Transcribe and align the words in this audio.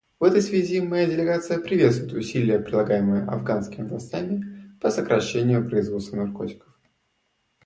В 0.19 0.23
этой 0.23 0.41
связи 0.41 0.81
моя 0.81 1.05
делегация 1.05 1.59
приветствует 1.59 2.11
усилия, 2.13 2.57
прилагаемые 2.57 3.21
афганскими 3.27 3.87
властями, 3.87 4.73
по 4.81 4.89
сокращению 4.89 5.69
производства 5.69 6.15
наркотиков. 6.15 6.73